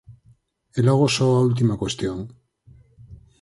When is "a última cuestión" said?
1.33-2.17